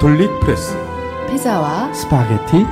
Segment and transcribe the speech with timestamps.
[0.00, 0.76] 가톨릭프레스
[1.30, 2.64] 피자와 스파게티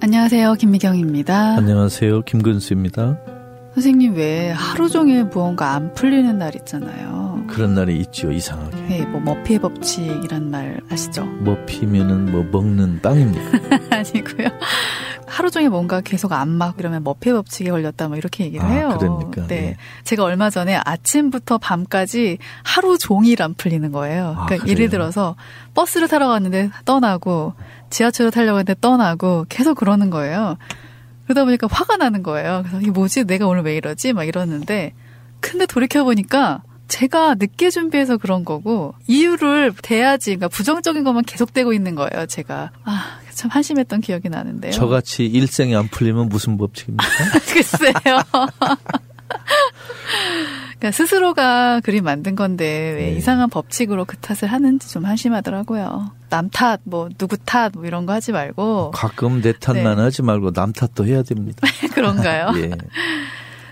[0.00, 1.56] 안녕하세요 김미경입니다.
[1.58, 3.18] 안녕하세요 김근수입니다.
[3.74, 7.27] 선생님 왜 하루 종일 무언가 안 풀리는 날 있잖아요.
[7.48, 8.76] 그런 날이 있죠 이상하게.
[8.88, 11.24] 네, 뭐 머피의 법칙이란 말 아시죠?
[11.42, 13.78] 먹히면은 뭐 먹는 빵입니까?
[13.96, 14.48] 아니고요.
[15.26, 18.96] 하루 종일 뭔가 계속 안막 이러면 머피의 법칙에 걸렸다 뭐 이렇게 얘기를 아, 해요.
[18.98, 19.60] 그러니까, 네.
[19.60, 19.76] 네.
[20.04, 24.34] 제가 얼마 전에 아침부터 밤까지 하루 종일 안 풀리는 거예요.
[24.36, 24.72] 아, 그러니까 그래요?
[24.72, 25.36] 예를 들어서
[25.74, 27.54] 버스를 타러 갔는데 떠나고
[27.90, 30.56] 지하철을 타려고 했는데 떠나고 계속 그러는 거예요.
[31.24, 32.62] 그러다 보니까 화가 나는 거예요.
[32.64, 33.24] 그래서 이게 뭐지?
[33.24, 34.14] 내가 오늘 왜 이러지?
[34.14, 34.94] 막 이러는데
[35.40, 41.94] 근데 돌이켜 보니까 제가 늦게 준비해서 그런 거고 이유를 대야지 그러니까 부정적인 것만 계속되고 있는
[41.94, 42.26] 거예요.
[42.26, 44.72] 제가 아 참 한심했던 기억이 나는데요.
[44.72, 47.04] 저같이 일생이 안 풀리면 무슨 법칙입니까?
[47.54, 47.92] 글쎄요.
[50.76, 53.16] 그러니까 스스로가 그림 만든 건데 왜 네.
[53.16, 56.10] 이상한 법칙으로 그 탓을 하는지 좀 한심하더라고요.
[56.30, 60.02] 남 탓, 뭐 누구 탓, 뭐 이런 거 하지 말고 가끔 내 탓만 네.
[60.02, 61.60] 하지 말고 남 탓도 해야 됩니다.
[61.94, 62.52] 그런가요?
[62.56, 62.70] 예.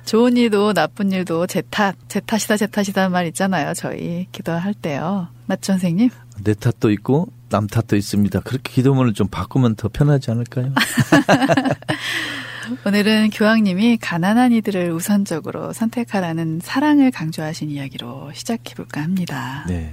[0.06, 3.74] 좋은 일도 나쁜 일도 제 탓, 제 탓이다, 제 탓이다 말 있잖아요.
[3.74, 5.26] 저희 기도할 때요.
[5.46, 6.10] 맞죠, 선생님?
[6.44, 8.40] 내 탓도 있고 남 탓도 있습니다.
[8.40, 10.72] 그렇게 기도문을 좀 바꾸면 더 편하지 않을까요?
[12.86, 19.64] 오늘은 교황님이 가난한 이들을 우선적으로 선택하라는 사랑을 강조하신 이야기로 시작해 볼까 합니다.
[19.66, 19.92] 네.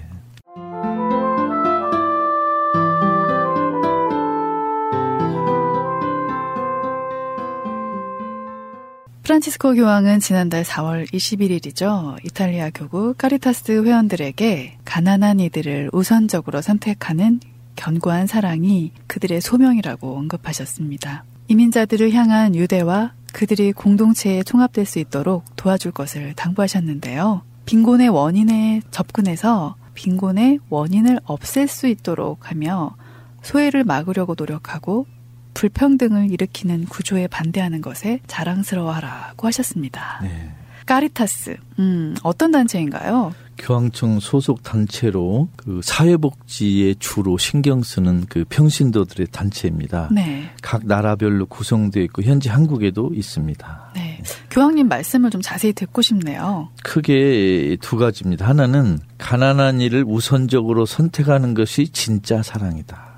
[9.33, 12.23] 프란치스코 교황은 지난달 4월 21일이죠.
[12.23, 17.39] 이탈리아 교구 카리타스 회원들에게 가난한 이들을 우선적으로 선택하는
[17.75, 21.23] 견고한 사랑이 그들의 소명이라고 언급하셨습니다.
[21.47, 27.41] 이민자들을 향한 유대와 그들이 공동체에 통합될 수 있도록 도와줄 것을 당부하셨는데요.
[27.65, 32.95] 빈곤의 원인에 접근해서 빈곤의 원인을 없앨 수 있도록 하며
[33.41, 35.07] 소외를 막으려고 노력하고
[35.53, 40.19] 불평등을 일으키는 구조에 반대하는 것에 자랑스러워하라고 하셨습니다.
[40.21, 40.51] 네.
[40.85, 43.33] 까리타스, 음, 어떤 단체인가요?
[43.57, 50.09] 교황청 소속 단체로 그 사회복지에 주로 신경 쓰는 그 평신도들의 단체입니다.
[50.11, 50.49] 네.
[50.61, 53.91] 각 나라별로 구성되어 있고 현재 한국에도 있습니다.
[53.95, 54.21] 네.
[54.49, 56.69] 교황님 말씀을 좀 자세히 듣고 싶네요.
[56.83, 58.47] 크게 두 가지입니다.
[58.47, 63.12] 하나는 가난한 이를 우선적으로 선택하는 것이 진짜 사랑이다.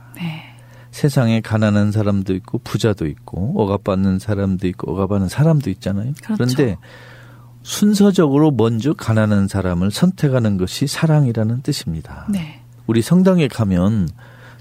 [0.95, 1.01] 네.
[1.01, 6.13] 세상에 가난한 사람도 있고 부자도 있고 억압받는 사람도 있고 억압하는 사람도 있잖아요.
[6.23, 6.35] 그렇죠.
[6.35, 6.77] 그런데
[7.63, 12.25] 순서적으로 먼저 가난한 사람을 선택하는 것이 사랑이라는 뜻입니다.
[12.29, 12.61] 네.
[12.87, 14.07] 우리 성당에 가면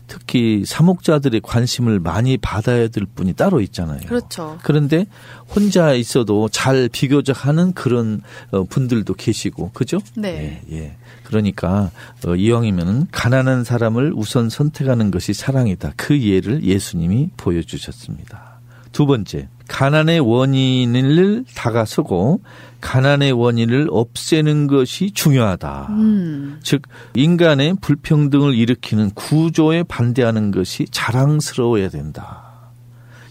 [0.07, 4.01] 특히 사목자들의 관심을 많이 받아야 될 분이 따로 있잖아요.
[4.07, 4.59] 그렇죠.
[4.63, 5.07] 그런데
[5.55, 9.99] 혼자 있어도 잘 비교적 하는 그런 어, 분들도 계시고, 그죠?
[10.17, 10.63] 네.
[10.71, 10.97] 예, 예.
[11.25, 11.91] 그러니까,
[12.27, 15.95] 어, 이왕이면 가난한 사람을 우선 선택하는 것이 사랑이다.
[15.97, 18.61] 그 예를 예수님이 보여주셨습니다.
[18.93, 22.41] 두 번째, 가난의 원인을 다가서고,
[22.81, 25.87] 가난의 원인을 없애는 것이 중요하다.
[25.91, 26.61] 음.
[26.63, 26.83] 즉
[27.15, 32.55] 인간의 불평등을 일으키는 구조에 반대하는 것이 자랑스러워야 된다.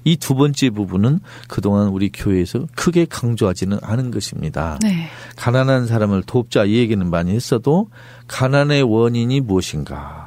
[0.06, 4.78] 이 두 번째 부분은 그동안 우리 교회에서 크게 강조하지는 않은 것입니다.
[4.82, 5.08] 네.
[5.36, 7.90] 가난한 사람을 돕자 이 얘기는 많이 했어도
[8.28, 10.23] 가난의 원인이 무엇인가?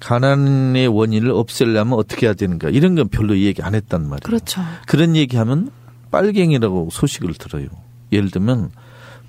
[0.00, 2.70] 가난의 원인을 없애려면 어떻게 해야 되는가?
[2.70, 4.20] 이런 건 별로 얘기 안 했단 말이에요.
[4.22, 4.62] 그렇죠.
[4.86, 5.70] 그런 얘기하면
[6.10, 7.66] 빨갱이라고 소식을 들어요.
[8.12, 8.70] 예를 들면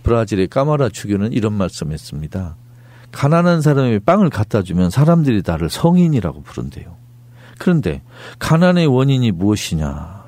[0.03, 2.55] 브라질의 까마라 주교는 이런 말씀했습니다.
[3.11, 6.95] 가난한 사람이 빵을 갖다 주면 사람들이 나를 성인이라고 부른대요.
[7.57, 8.01] 그런데
[8.37, 10.19] 가난의 원인이 무엇이냐?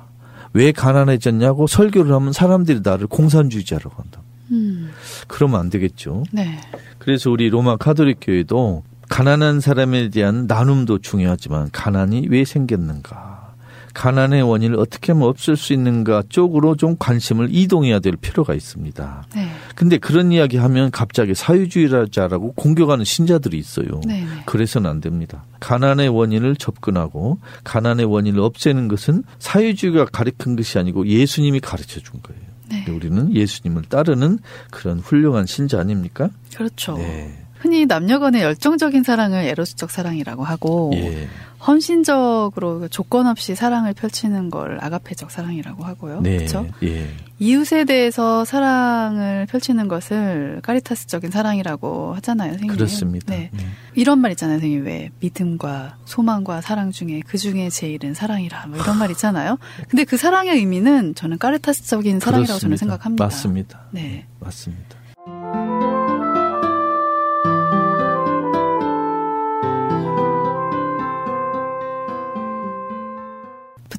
[0.54, 4.20] 왜 가난해졌냐고 설교를 하면 사람들이 나를 공산주의자라고 한다.
[4.50, 4.90] 음.
[5.28, 6.24] 그러면 안 되겠죠.
[6.30, 6.60] 네.
[6.98, 8.82] 그래서 우리 로마 카톨릭 교회도
[9.12, 13.52] 가난한 사람에 대한 나눔도 중요하지만 가난이 왜 생겼는가?
[13.92, 19.24] 가난의 원인을 어떻게 하면 없앨 수 있는가 쪽으로 좀 관심을 이동해야 될 필요가 있습니다.
[19.34, 19.50] 네.
[19.74, 24.00] 근데 그런 이야기 하면 갑자기 사회주의자라고 공격하는 신자들이 있어요.
[24.06, 24.22] 네.
[24.22, 24.26] 네.
[24.46, 25.44] 그래서는 안 됩니다.
[25.60, 32.40] 가난의 원인을 접근하고 가난의 원인을 없애는 것은 사회주의가 가르친 것이 아니고 예수님이 가르쳐 준 거예요.
[32.70, 32.90] 네.
[32.90, 34.38] 우리는 예수님을 따르는
[34.70, 36.30] 그런 훌륭한 신자 아닙니까?
[36.54, 36.96] 그렇죠.
[36.96, 37.41] 네.
[37.62, 41.28] 흔히 남녀간의 열정적인 사랑을 에로스적 사랑이라고 하고 예.
[41.64, 46.20] 헌신적으로 조건 없이 사랑을 펼치는 걸 아가페적 사랑이라고 하고요.
[46.20, 46.38] 네.
[46.38, 46.66] 그렇죠?
[46.82, 47.08] 예.
[47.38, 52.76] 이웃에 대해서 사랑을 펼치는 것을 까리타스적인 사랑이라고 하잖아요, 선생님.
[52.76, 53.32] 그렇습니다.
[53.32, 53.50] 네.
[53.52, 53.64] 네.
[53.94, 54.84] 이런 말 있잖아요, 선생님.
[54.84, 59.56] 왜 믿음과 소망과 사랑 중에 그 중에 제일은 사랑이라 뭐 이런 말 있잖아요.
[59.88, 62.78] 근데 그 사랑의 의미는 저는 까리타스적인 사랑이라고 저는 그렇습니다.
[62.78, 63.24] 생각합니다.
[63.24, 63.80] 맞습니다.
[63.92, 64.26] 네.
[64.40, 65.01] 맞습니다.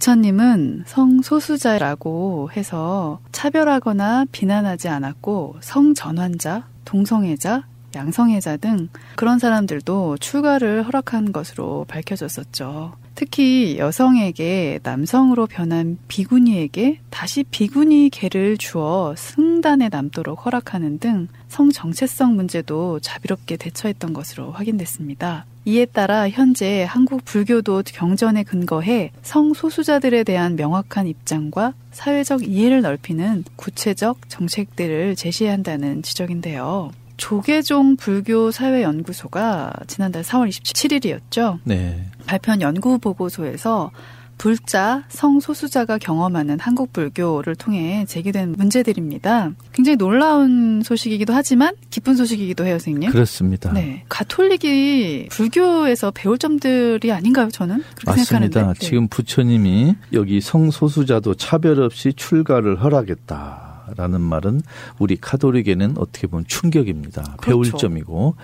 [0.03, 7.63] 부처님은 성소수자라고 해서 차별하거나 비난하지 않았고 성전환자, 동성애자,
[7.95, 12.97] 양성애자 등 그런 사람들도 출가를 허락한 것으로 밝혀졌었죠.
[13.15, 22.35] 특히 여성에게 남성으로 변한 비구니에게 다시 비구니 개를 주어 승단에 남도록 허락하는 등 성 정체성
[22.35, 25.45] 문제도 자비롭게 대처했던 것으로 확인됐습니다.
[25.65, 34.29] 이에 따라 현재 한국 불교도 경전에 근거해 성소수자들에 대한 명확한 입장과 사회적 이해를 넓히는 구체적
[34.29, 36.91] 정책들을 제시해야 한다는 지적인데요.
[37.15, 41.59] 조계종 불교 사회 연구소가 지난달 4월 27일이었죠.
[41.63, 42.05] 네.
[42.25, 43.91] 발표한 연구 보고서에서
[44.37, 49.51] 불자, 성소수자가 경험하는 한국 불교를 통해 제기된 문제들입니다.
[49.71, 53.11] 굉장히 놀라운 소식이기도 하지만 기쁜 소식이기도 해요, 선생님.
[53.11, 53.71] 그렇습니다.
[53.71, 54.03] 네.
[54.09, 57.83] 가톨릭이 불교에서 배울 점들이 아닌가요, 저는?
[58.05, 58.23] 맞습니다.
[58.23, 58.61] 생각하는데.
[58.61, 58.73] 네.
[58.79, 64.61] 지금 부처님이 여기 성소수자도 차별 없이 출가를 허락했다 라는 말은
[64.97, 67.37] 우리 카톨릭에는 어떻게 보면 충격입니다.
[67.41, 67.77] 배울 그렇죠.
[67.77, 68.35] 점이고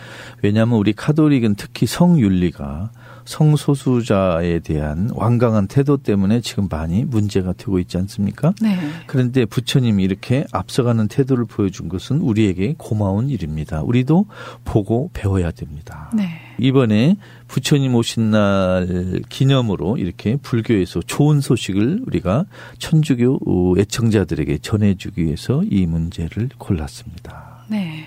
[0.42, 2.92] 왜냐하면 우리 카톨릭은 특히 성윤리가
[3.30, 8.54] 성소수자에 대한 완강한 태도 때문에 지금 많이 문제가 되고 있지 않습니까?
[8.60, 8.76] 네.
[9.06, 13.84] 그런데 부처님이 이렇게 앞서가는 태도를 보여준 것은 우리에게 고마운 일입니다.
[13.84, 14.26] 우리도
[14.66, 16.10] 보고 배워야 됩니다.
[16.16, 16.28] 네.
[16.58, 17.18] 이번에
[17.48, 22.46] 부처님 오신 날 기념으로 이렇게 불교에서 좋은 소식을 우리가
[22.80, 27.66] 천주교 애청자들에게 전해주기 위해서 이 문제를 골랐습니다.
[27.68, 28.06] 네.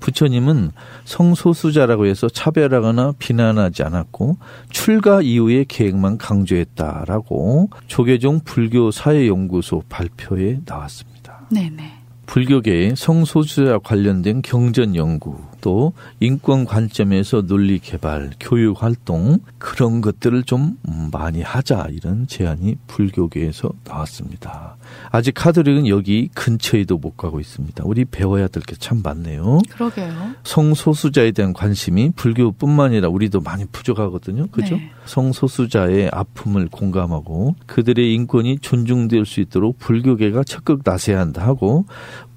[0.00, 0.70] 부처님은
[1.04, 4.38] 성소수자라고 해서 차별하거나 비난하지 않았고
[4.70, 11.46] 출가 이후의 계획만 강조했다라고 조계종 불교 사회연구소 발표에 나왔습니다.
[11.50, 11.92] 네, 네.
[12.26, 20.78] 불교계의 성소수자 관련된 경전 연구 또 인권 관점에서 논리 개발, 교육 활동 그런 것들을 좀
[21.12, 24.76] 많이 하자 이런 제안이 불교계에서 나왔습니다.
[25.10, 27.84] 아직 카톨릭은 여기 근처에도 못 가고 있습니다.
[27.86, 29.60] 우리 배워야 될 게 참 많네요.
[29.70, 30.12] 그러게요.
[30.44, 34.46] 성소수자에 대한 관심이 불교뿐만 아니라 우리도 많이 부족하거든요.
[34.48, 34.76] 그죠?
[34.76, 34.90] 네.
[35.06, 41.86] 성소수자의 아픔을 공감하고 그들의 인권이 존중될 수 있도록 불교계가 적극 나서야 한다 하고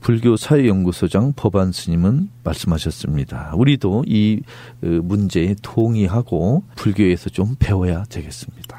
[0.01, 3.53] 불교 사회연구소장 법안 스님은 말씀하셨습니다.
[3.55, 4.41] 우리도 이
[4.83, 8.77] 어, 문제에 동의하고 불교에서 좀 배워야 되겠습니다.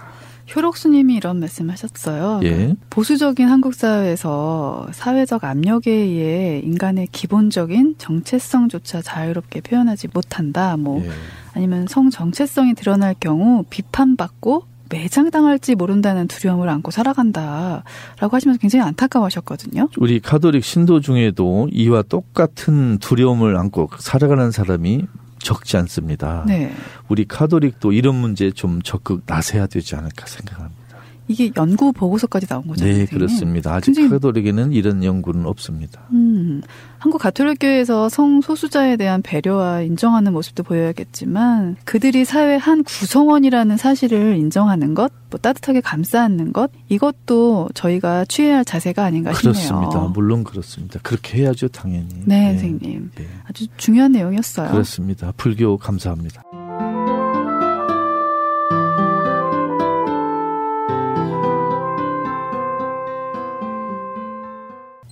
[0.55, 2.41] 효록 스님이 이런 말씀하셨어요.
[2.43, 2.75] 예.
[2.91, 10.77] 보수적인 한국 사회에서 사회적 압력에 의해 인간의 기본적인 정체성조차 자유롭게 표현하지 못한다.
[10.77, 11.11] 뭐 예.
[11.55, 17.83] 아니면 성 정체성이 드러날 경우 비판받고 매장당할지 모른다는 두려움을 안고 살아간다라고
[18.31, 19.89] 하시면서 굉장히 안타까워하셨거든요.
[19.97, 25.07] 우리 가톨릭 신도 중에도 이와 똑같은 두려움을 안고 살아가는 사람이
[25.39, 26.45] 적지 않습니다.
[26.47, 26.73] 네.
[27.09, 30.82] 우리 카톨릭도 이런 문제에 좀 적극 나서야 되지 않을까 생각합니다.
[31.29, 32.95] 이게 연구 보고서까지 나온 거잖아요.
[32.95, 33.07] 네.
[33.07, 33.75] 그렇습니다.
[33.75, 36.03] 아직 굉장히- 카톨릭에는 이런 연구는 없습니다.
[36.13, 36.61] 음,
[36.99, 44.95] 한국 가톨릭 교회에서 성소수자에 대한 배려와 인정하는 모습도 보여야겠지만 그들이 사회 한 구성원이라는 사실을 인정하는
[44.95, 49.53] 것, 뭐 따뜻하게 감싸 안는 것 이것도 저희가 취해야 할 자세가 아닌가 싶네요.
[49.55, 49.99] 그렇습니다.
[50.13, 50.99] 물론 그렇습니다.
[51.03, 52.09] 그렇게 해야죠, 당연히.
[52.27, 53.11] 네, 선생님.
[53.15, 53.27] 네.
[53.49, 54.71] 아주 중요한 내용이었어요.
[54.71, 55.33] 그렇습니다.
[55.37, 56.43] 불교 감사합니다.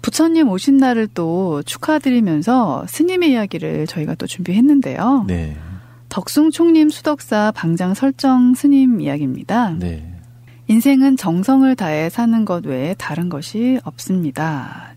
[0.02, 5.24] 부처님 오신 날을 또 축하드리면서 스님의 이야기를 저희가 또 준비했는데요.
[5.26, 5.56] 네.
[6.08, 9.76] 덕숭 총림 수덕사 방장 설정 스님 이야기입니다.
[9.78, 10.14] 네.
[10.68, 14.94] 인생은 정성을 다해 사는 것 외에 다른 것이 없습니다.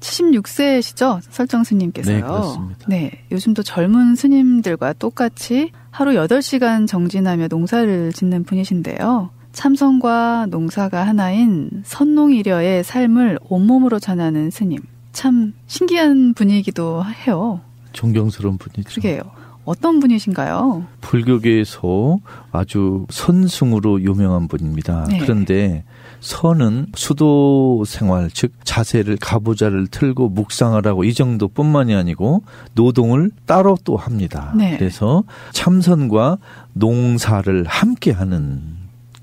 [0.00, 1.20] 76세시죠?
[1.30, 2.16] 설정 스님께서요.
[2.16, 2.86] 네, 그렇습니다.
[2.88, 9.30] 네, 요즘도 젊은 스님들과 똑같이 하루 8시간 정진하며 농사를 짓는 분이신데요.
[9.56, 14.80] 참선과 농사가 하나인 선농이려의 삶을 온몸으로 전하는 스님.
[15.12, 17.60] 참 신기한 분이기도 해요.
[17.94, 19.00] 존경스러운 분이죠.
[19.00, 19.22] 그러게요.
[19.64, 20.84] 어떤 분이신가요?
[21.00, 22.18] 불교계에서
[22.52, 25.06] 아주 선승으로 유명한 분입니다.
[25.08, 25.18] 네.
[25.20, 25.84] 그런데
[26.20, 32.42] 선은 수도 생활, 즉 자세를 가부좌를 틀고 묵상을 하고 이 정도뿐만이 아니고
[32.74, 34.52] 노동을 따로 또 합니다.
[34.54, 34.76] 네.
[34.76, 36.36] 그래서 참선과
[36.74, 38.75] 농사를 함께 하는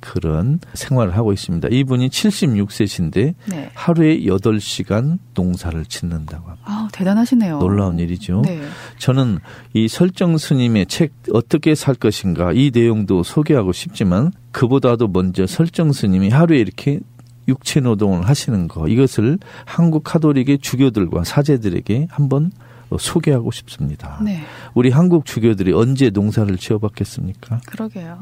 [0.03, 1.69] 그런 생활을 하고 있습니다.
[1.71, 3.71] 이분이 76세신데 네.
[3.73, 6.65] 하루에 8시간 농사를 짓는다고 합니다.
[6.65, 7.59] 아, 대단하시네요.
[7.59, 8.41] 놀라운 일이죠.
[8.45, 8.61] 네.
[8.97, 9.39] 저는
[9.73, 16.29] 이 설정 스님의 책 어떻게 살 것인가 이 내용도 소개하고 싶지만 그보다도 먼저 설정 스님이
[16.29, 16.99] 하루에 이렇게
[17.47, 22.51] 육체 노동을 하시는 거 이것을 한국 카톨릭의 주교들과 사제들에게 한번
[22.99, 24.19] 소개하고 싶습니다.
[24.23, 24.43] 네.
[24.73, 27.61] 우리 한국 주교들이 언제 농사를 지어봤겠습니까?
[27.65, 28.19] 그러게요.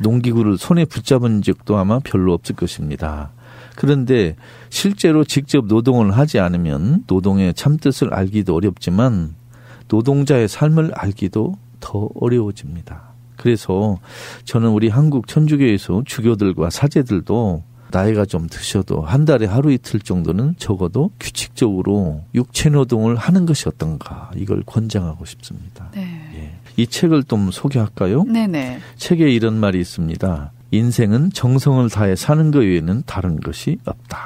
[0.00, 3.30] 농기구를 손에 붙잡은 적도 아마 별로 없을 것입니다.
[3.76, 4.34] 그런데
[4.70, 9.36] 실제로 직접 노동을 하지 않으면 노동의 참뜻을 알기도 어렵지만
[9.88, 13.02] 노동자의 삶을 알기도 더 어려워집니다.
[13.36, 13.98] 그래서
[14.44, 21.10] 저는 우리 한국 천주교에서 주교들과 사제들도 나이가 좀 드셔도 한 달에 하루 이틀 정도는 적어도
[21.18, 25.88] 규칙적으로 육체 노동을 하는 것이 어떤가 이걸 권장하고 싶습니다.
[25.94, 26.17] 네.
[26.78, 26.82] 예.
[26.82, 28.24] 이 책을 좀 소개할까요?
[28.24, 28.78] 네네.
[28.96, 30.52] 책에 이런 말이 있습니다.
[30.70, 34.18] 인생은 정성을 다해 사는 것 외에는 다른 것이 없다.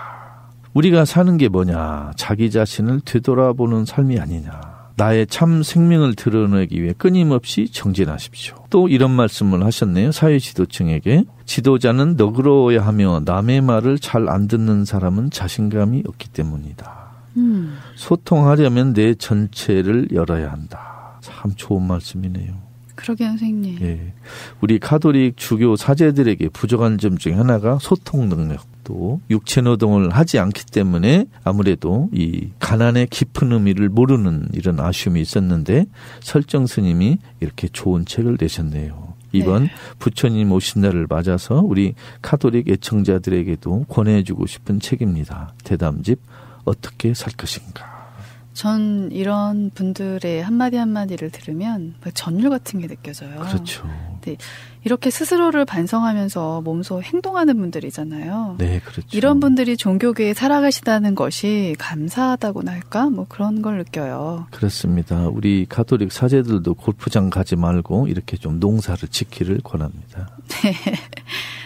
[0.75, 2.12] 우리가 사는 게 뭐냐?
[2.16, 4.73] 자기 자신을 되돌아보는 삶이 아니냐.
[4.97, 8.56] 나의 참 생명을 드러내기 위해 끊임없이 정진하십시오.
[8.71, 10.12] 또 이런 말씀을 하셨네요.
[10.12, 11.25] 사회 지도층에게.
[11.47, 16.92] 지도자는 너그러워야 하며 남의 말을 잘 안 듣는 사람은 자신감이 없기 때문이다.
[17.38, 17.78] 음.
[17.94, 21.01] 소통하려면 내 전체를 열어야 한다.
[21.23, 22.52] 참 좋은 말씀이네요.
[22.95, 23.79] 그러게요, 선생님.
[23.81, 24.12] 예.
[24.61, 28.71] 우리 카톨릭 주교 사제들에게 부족한 점 중에 하나가 소통 능력.
[28.85, 35.87] 또 육체 노동을 하지 않기 때문에 아무래도 이 가난의 깊은 의미를 모르는 이런 아쉬움이 있었는데
[36.21, 39.14] 설정 스님이 이렇게 좋은 책을 내셨네요.
[39.31, 39.71] 이번 네.
[39.99, 45.55] 부처님 오신 날을 맞아서 우리 카톨릭 애청자들에게도 권해주고 싶은 책입니다.
[45.64, 46.21] 대담집
[46.64, 48.01] 어떻게 살 것인가.
[48.52, 53.40] 전 이런 분들의 한마디 한마디를 들으면 전율 같은 게 느껴져요.
[53.40, 53.88] 그렇죠.
[54.23, 54.37] 네,
[54.85, 58.56] 이렇게 스스로를 반성하면서 몸소 행동하는 분들이잖아요.
[58.59, 59.09] 네, 그렇죠.
[59.12, 63.09] 이런 분들이 종교계에 살아가시다는 것이 감사하다고나 할까?
[63.09, 64.47] 뭐 그런 걸 느껴요.
[64.50, 65.28] 그렇습니다.
[65.28, 70.28] 우리 가톨릭 사제들도 골프장 가지 말고 이렇게 좀 농사를 지키를 권합니다.
[70.62, 70.75] 네.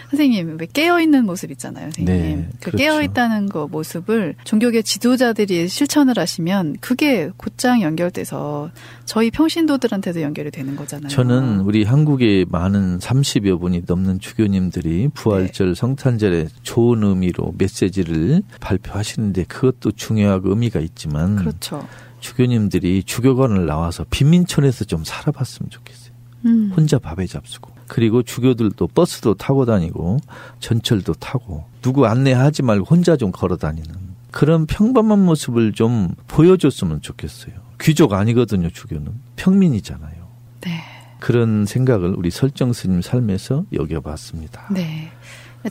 [0.09, 2.05] 선생님 왜 깨어 있는 모습 있잖아요, 선생님.
[2.05, 2.77] 네, 그 그렇죠.
[2.77, 8.71] 깨어 있다는 그 모습을 종교계 지도자들이 실천을 하시면 그게 곧장 연결돼서
[9.05, 11.09] 저희 평신도들한테도 연결이 되는 거잖아요.
[11.09, 15.75] 저는 우리 한국의 많은 30여 분이 넘는 주교님들이 부활절 네.
[15.75, 21.85] 성탄절에 좋은 의미로 메시지를 발표하시는데 그것도 중요하고 의미가 있지만 그렇죠.
[22.19, 26.11] 주교님들이 주교관을 나와서 빈민촌에서 좀 살아봤으면 좋겠어요.
[26.45, 26.71] 음.
[26.75, 27.66] 혼자 밥에 잡수고.
[27.87, 30.17] 그리고 주교들도 버스도 타고 다니고
[30.59, 37.53] 전철도 타고 누구 안내하지 말고 혼자 좀 걸어 다니는 그런 평범한 모습을 좀 보여줬으면 좋겠어요.
[37.79, 39.11] 귀족 아니거든요, 주교는.
[39.35, 40.27] 평민이잖아요.
[40.61, 40.83] 네.
[41.19, 44.67] 그런 생각을 우리 설정 스님 삶에서 여겨봤습니다.
[44.71, 45.09] 네.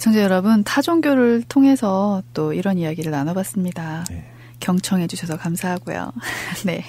[0.01, 4.05] 청자 여러분, 타종교를 통해서 또 이런 이야기를 나눠봤습니다.
[4.11, 4.31] 네.
[4.61, 6.13] 경청해 주셔서 감사하고요.
[6.67, 6.85] 네.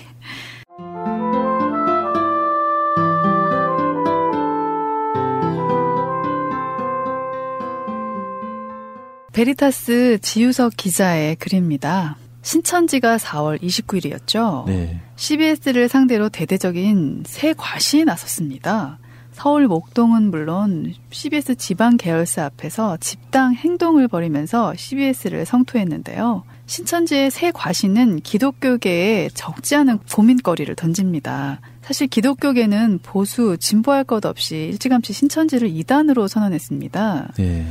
[9.38, 12.18] 베리타스 지유석 기자의 글입니다.
[12.42, 14.66] 신천지가 4월 29일이었죠.
[14.66, 15.00] 네.
[15.16, 18.98] CBS를 상대로 대대적인 새 과시에 나섰습니다.
[19.34, 26.44] 서울 목동은 물론 CBS 지방 계열사 앞에서 집당 행동을 벌이면서 CBS를 성토했는데요.
[26.66, 31.62] 신천지의 새 과시는 기독교계에 적지 않은 고민거리를 던집니다.
[31.84, 37.34] 사실 기독교계는 보수, 진보할 것 없이 일찌감치 신천지를 이단으로 선언했습니다.
[37.38, 37.68] 네.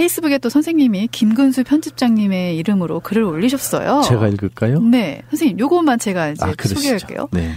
[0.00, 4.00] 페이스북에 또 선생님이 김근수 편집장님의 이름으로 글을 올리셨어요.
[4.08, 4.80] 제가 읽을까요?
[4.80, 5.22] 네.
[5.28, 7.28] 선생님, 요것만 제가 이제 아, 소개할게요.
[7.32, 7.52] 네.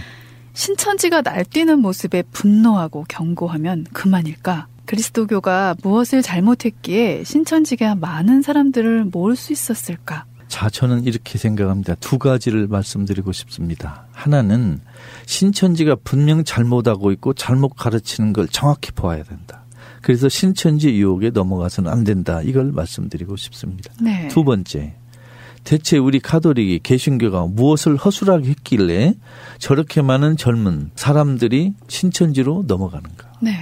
[0.52, 4.66] 신천지가 날뛰는 모습에 분노하고 경고하면 그만일까?
[4.84, 10.26] 그리스도교가 무엇을 잘못했기에 신천지가 많은 사람들을 모을 수 있었을까?
[10.46, 11.94] 자, 저는 이렇게 생각합니다.
[11.94, 14.04] 두 가지를 말씀드리고 싶습니다.
[14.12, 14.82] 하나는
[15.24, 19.63] 신천지가 분명 잘못하고 있고 잘못 가르치는 걸 정확히 보아야 된다.
[20.02, 22.42] 그래서 신천지 유혹에 넘어가서는 안 된다.
[22.42, 23.92] 이걸 말씀드리고 싶습니다.
[24.00, 24.28] 네.
[24.28, 24.94] 두 번째.
[25.64, 29.14] 대체 우리 카톨릭이 개신교가 무엇을 허술하게 했길래
[29.58, 33.32] 저렇게 많은 젊은 사람들이 신천지로 넘어가는가?
[33.40, 33.52] 네.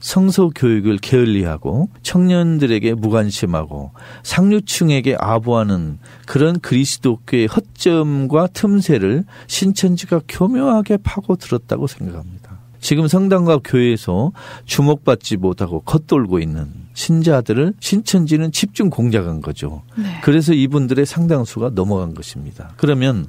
[0.00, 11.86] 성서 교육을 게을리하고 청년들에게 무관심하고 상류층에게 아부하는 그런 그리스도교의 허점과 틈새를 신천지가 교묘하게 파고 들었다고
[11.86, 12.49] 생각합니다.
[12.80, 14.32] 지금 성당과 교회에서
[14.64, 19.82] 주목받지 못하고 겉돌고 있는 신자들을 신천지는 집중 공작한 거죠.
[19.96, 20.04] 네.
[20.22, 22.72] 그래서 이분들의 상당수가 넘어간 것입니다.
[22.76, 23.26] 그러면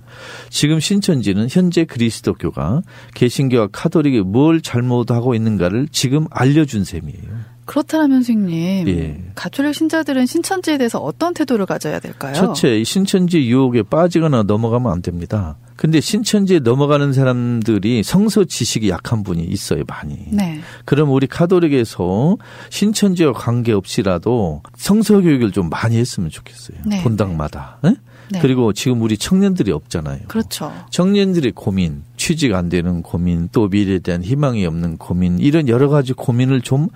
[0.50, 2.82] 지금 신천지는 현재 그리스도교가
[3.14, 7.52] 개신교와 카톨릭이 뭘 잘못하고 있는가를 지금 알려준 셈이에요.
[7.66, 9.24] 그렇다면 선생님, 예.
[9.36, 12.34] 가톨릭 신자들은 신천지에 대해서 어떤 태도를 가져야 될까요?
[12.34, 15.56] 첫째, 이 신천지 유혹에 빠지거나 넘어가면 안 됩니다.
[15.82, 20.16] 근데 신천지에 넘어가는 사람들이 성서 지식이 약한 분이 있어요, 많이.
[20.30, 20.60] 네.
[20.86, 22.38] 그럼 우리 카톨릭에서
[22.70, 26.78] 신천지와 관계없이라도 성서 교육을 좀 많이 했으면 좋겠어요.
[26.86, 27.02] 네.
[27.02, 27.80] 본당마다.
[27.86, 27.96] 예?
[28.30, 28.40] 네.
[28.42, 30.20] 그리고 지금 우리 청년들이 없잖아요.
[30.28, 30.72] 그렇죠.
[30.92, 36.14] 청년들의 고민, 취직 안 되는 고민, 또 미래에 대한 희망이 없는 고민, 이런 여러 가지
[36.14, 36.90] 고민을 좀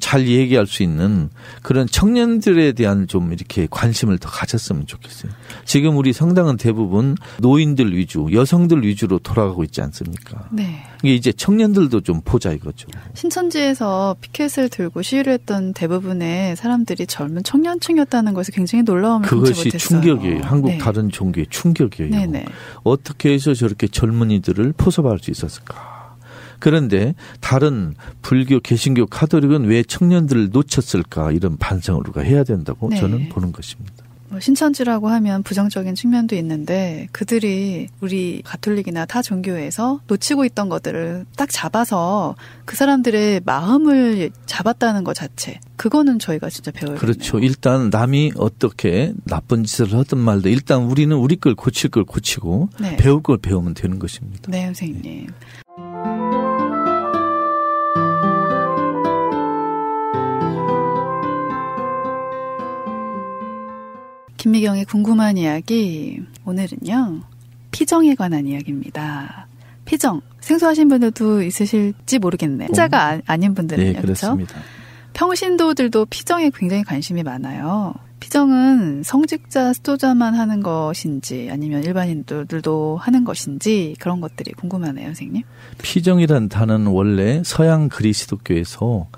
[0.00, 1.30] 잘 얘기할 수 있는
[1.62, 5.32] 그런 청년들에 대한 좀 이렇게 관심을 더 가졌으면 좋겠어요.
[5.64, 10.48] 지금 우리 성당은 대부분 노인들 위주, 여성들 위주로 돌아가고 있지 않습니까?
[10.50, 10.82] 네.
[11.02, 12.88] 이게 이제 청년들도 좀 보자 이거죠.
[13.14, 19.70] 신천지에서 피켓을 들고 시위를 했던 대부분의 사람들이 젊은 청년층이었다는 것에 굉장히 놀라움을 그것이.
[19.70, 20.40] 충격이에요.
[20.42, 20.78] 한국 네.
[20.78, 22.10] 다른 종교의 충격이에요.
[22.10, 22.46] 네네.
[22.82, 25.97] 어떻게 해서 저렇게 젊은이들을 포섭할 수 있었을까?
[26.58, 31.32] 그런데 다른 불교, 개신교, 카톨릭은 왜 청년들을 놓쳤을까?
[31.32, 32.96] 이런 반성을 우리가 해야 된다고 네.
[32.96, 34.08] 저는 보는 것입니다.
[34.30, 41.48] 뭐 신천지라고 하면 부정적인 측면도 있는데 그들이 우리 가톨릭이나 타 종교에서 놓치고 있던 것들을 딱
[41.50, 42.36] 잡아서
[42.66, 47.38] 그 사람들의 마음을 잡았다는 것 자체 그거는 저희가 진짜 배워야 그렇죠.
[47.38, 52.96] 일단 남이 어떻게 나쁜 짓을 하든 말든 일단 우리는 우리 걸 고칠 걸 고치고 네.
[52.96, 54.50] 배울 걸 배우면 되는 것입니다.
[54.50, 55.28] 네, 선생님.
[64.38, 67.20] 김미경의 궁금한 이야기 오늘은요
[67.70, 69.46] 피정에 관한 이야기입니다.
[69.84, 72.68] 피정 생소하신 분들도 있으실지 모르겠네요.
[72.68, 74.36] 신자가 아- 아닌 분들은요, 네, 그렇죠?
[74.36, 74.54] 그렇습니다.
[75.12, 77.94] 평신도들도 피정에 굉장히 관심이 많아요.
[78.20, 85.42] 피정은 성직자, 수도자만 하는 것인지 아니면 일반인들도 하는 것인지 그런 것들이 궁금하네요, 선생님.
[85.82, 89.08] 피정이란 단어는 원래 서양 그리스도교에서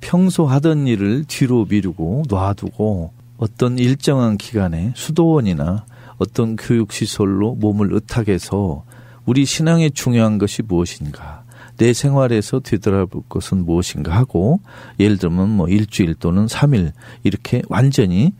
[0.00, 5.86] 평소 하던 일을 뒤로 미루고 놔두고 어떤 일정한 기간에 수도원이나
[6.18, 8.84] 어떤 교육시설로 몸을 의탁해서
[9.24, 11.44] 우리 신앙에 중요한 것이 무엇인가,
[11.78, 14.60] 내 생활에서 되돌아볼 것은 무엇인가 하고
[14.98, 18.34] 예를 들면 뭐 일주일 또는 삼일 이렇게 완전히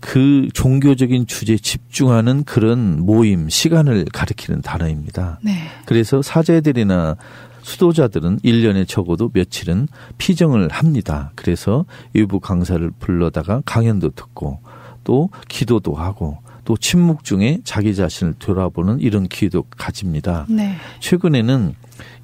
[0.00, 5.38] 그 종교적인 주제에 집중하는 그런 모임, 시간을 가리키는 단어입니다.
[5.44, 5.52] 네.
[5.84, 7.16] 그래서 사제들이나
[7.62, 11.32] 수도자들은 1년에 적어도 며칠은 피정을 합니다.
[11.34, 14.60] 그래서 일부 강사를 불러다가 강연도 듣고
[15.04, 20.46] 또 기도도 하고 또 침묵 중에 자기 자신을 돌아보는 이런 기회도 가집니다.
[20.48, 20.76] 네.
[21.00, 21.74] 최근에는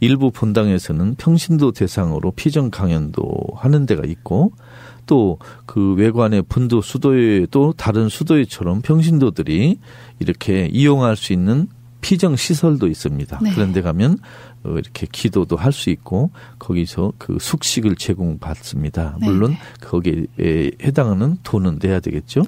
[0.00, 3.24] 일부 본당에서는 평신도 대상으로 피정 강연도
[3.56, 4.52] 하는 데가 있고
[5.06, 5.38] 또
[5.76, 9.78] 그 외관의 분도 수도에도 다른 수도회처럼 평신도들이
[10.20, 11.68] 이렇게 이용할 수 있는
[12.00, 13.40] 피정 시설도 있습니다.
[13.42, 13.52] 네.
[13.52, 19.18] 그런데 가면 어, 이렇게 기도도 할 수 있고 거기서 그 숙식을 제공받습니다.
[19.20, 19.26] 네.
[19.26, 20.26] 물론 거기에
[20.82, 22.42] 해당하는 돈은 내야 되겠죠.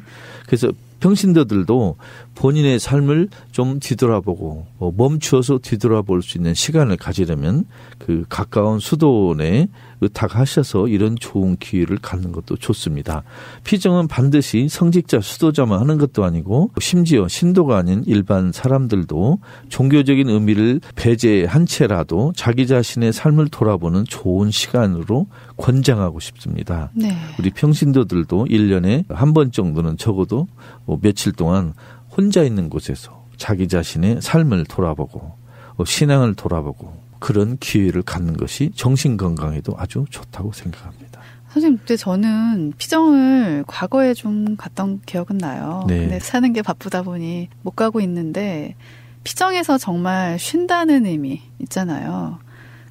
[0.47, 1.97] 그래서 평신도들도
[2.39, 7.65] 본인의 삶을 좀 뒤돌아보고 어, 멈추어서 뒤돌아볼 수 있는 시간을 가지려면
[7.99, 9.67] 그 가까운 수도원에
[10.01, 13.25] 의탁하셔서 이런 좋은 기회를 갖는 것도 좋습니다.
[13.65, 21.67] 피정은 반드시 성직자 수도자만 하는 것도 아니고 심지어 신도가 아닌 일반 사람들도 종교적인 의미를 배제한
[21.67, 26.91] 채라도 자기 자신의 삶을 돌아보는 좋은 시간으로 권장하고 싶습니다.
[26.95, 27.17] 네.
[27.41, 30.47] 우리 평신도들도 1년에 한 번 정도는 적어도
[30.87, 31.75] 뭐 며칠 동안
[32.19, 35.37] 혼자 있는 곳에서 자기 자신의 삶을 돌아보고
[35.77, 41.21] 어, 신앙을 돌아보고 그런 기회를 갖는 것이 정신 건강에도 아주 좋다고 생각합니다.
[41.53, 45.85] 선생님, 근데 저는 피정을 과거에 좀 갔던 기억은 나요.
[45.87, 46.01] 네.
[46.01, 48.75] 근데 사는 게 바쁘다 보니 못 가고 있는데
[49.23, 52.39] 피정에서 정말 쉰다는 의미 있잖아요.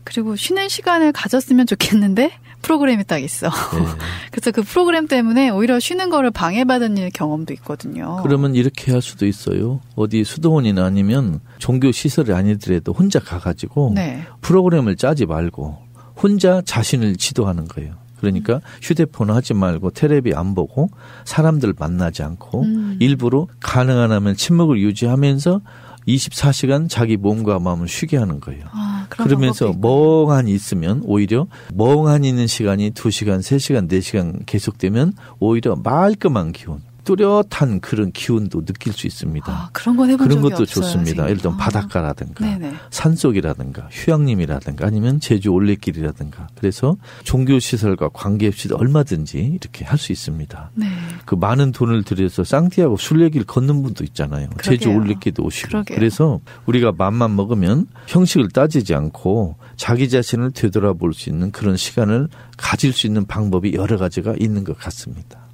[0.07, 2.31] 그리고 쉬는 시간을 가졌으면 좋겠는데
[2.63, 3.49] 프로그램이 딱 있어.
[3.49, 3.85] 네.
[4.31, 8.21] 그래서 그 프로그램 때문에 오히려 쉬는 거를 방해받은 일 경험도 있거든요.
[8.23, 9.81] 그러면 이렇게 할 수도 있어요.
[9.95, 14.23] 어디 수도원이나 아니면 종교 시설이 아니더라도 혼자 가가지고 네.
[14.41, 15.77] 프로그램을 짜지 말고
[16.15, 17.95] 혼자 자신을 지도하는 거예요.
[18.19, 20.89] 그러니까 휴대폰 하지 말고 테레비 안 보고
[21.25, 22.97] 사람들 만나지 않고 음.
[22.99, 25.61] 일부러 가능한 하면 침묵을 유지하면서
[26.07, 28.65] 24시간 자기 몸과 마음을 쉬게 하는 거예요.
[28.71, 29.73] 아, 그런 그러면서.
[29.79, 38.11] 멍하니 있으면 오히려 멍하니 있는 시간이 2시간, 3시간, 4시간 계속되면 오히려 말끔한 기운, 뚜렷한 그런
[38.11, 39.51] 기운도 느낄 수 있습니다.
[39.51, 41.23] 아, 그런 건 해본 그런 것도 없어요, 좋습니다.
[41.25, 41.63] 예를 들면 아.
[41.63, 42.73] 바닷가라든가 네네.
[42.89, 50.71] 산속이라든가 휴양림이라든가 아니면 제주 올레길이라든가 그래서 종교 시설과 관계 없이 얼마든지 이렇게 할 수 있습니다.
[50.75, 50.85] 네.
[51.25, 54.47] 그 많은 돈을 들여서 쌍티하고 순례길 걷는 분도 있잖아요.
[54.61, 55.01] 제주 그러게요.
[55.03, 55.69] 올레길도 오시고.
[55.69, 55.97] 그러게요.
[55.97, 62.93] 그래서 우리가 맘만 먹으면 형식을 따지지 않고 자기 자신을 되돌아볼 수 있는 그런 시간을 가질
[62.93, 65.46] 수 있는 방법이 여러 가지가 있는 것 같습니다.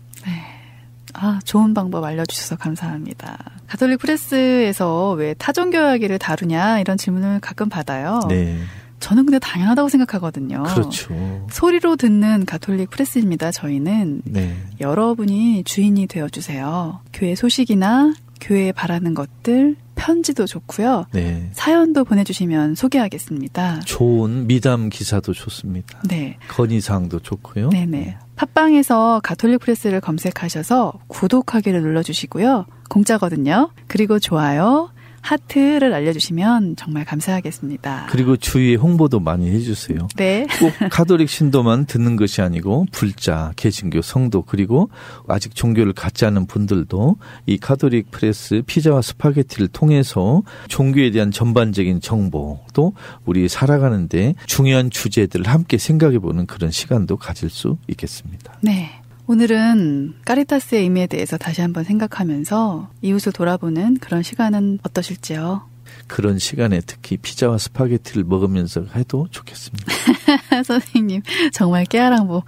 [1.14, 3.38] 아, 좋은 방법 알려주셔서 감사합니다.
[3.68, 8.20] 가톨릭 프레스에서 왜 타종교 이야기를 다루냐 이런 질문을 가끔 받아요.
[8.30, 8.58] 네.
[9.00, 10.64] 저는 근데 당연하다고 생각하거든요.
[10.64, 11.46] 그렇죠.
[11.52, 13.52] 소리로 듣는 가톨릭 프레스입니다.
[13.52, 14.56] 저희는 네.
[14.80, 17.02] 여러분이 주인이 되어 주세요.
[17.12, 21.06] 교회 소식이나 교회에 바라는 것들, 편지도 좋고요.
[21.12, 21.50] 네.
[21.54, 23.82] 사연도 보내주시면 소개하겠습니다.
[23.82, 26.00] 좋은 미담 기사도 좋습니다.
[26.08, 26.38] 네.
[26.50, 27.70] 건의사항도 좋고요.
[27.70, 28.18] 네네.
[28.36, 32.66] 팟빵에서 가톨릭 프레스를 검색하셔서 구독하기를 눌러주시고요.
[32.90, 33.70] 공짜거든요.
[33.88, 34.90] 그리고 좋아요,
[35.24, 38.08] 하트를 알려주시면 정말 감사하겠습니다.
[38.10, 40.08] 그리고 주위에 홍보도 많이 해주세요.
[40.18, 40.46] 네.
[40.60, 44.90] 꼭 가톨릭 신도만 듣는 것이 아니고 불자, 개신교, 성도 그리고
[45.28, 52.60] 아직 종교를 갖지 않은 분들도 이 가톨릭 프레스 피자와 스파게티를 통해서 종교에 대한 전반적인 정보
[52.74, 52.94] 또
[53.26, 58.60] 우리 살아가는데 중요한 주제들을 함께 생각해보는 그런 시간도 가질 수 있겠습니다.
[58.62, 58.90] 네.
[59.26, 65.62] 오늘은 caritas의 의미에 대해서 다시 한번 생각하면서 이웃을 돌아보는 그런 시간은 어떠실지요?
[66.08, 69.86] 그런 시간에 특히 피자와 스파게티를 먹으면서 해도 좋겠습니다.
[70.66, 71.22] 선생님,
[71.54, 72.44] 정말 깨아랑보.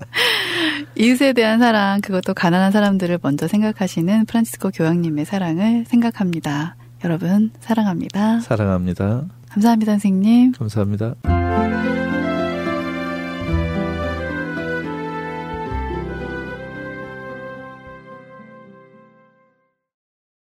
[0.96, 6.76] 이웃에 대한 사랑, 그것도 가난한 사람들을 먼저 생각하시는 프란치스코 교황님의 사랑을 생각합니다.
[7.04, 8.40] 여러분, 사랑합니다.
[8.40, 9.24] 사랑합니다.
[9.50, 10.52] 감사합니다, 선생님.
[10.52, 11.14] 감사합니다.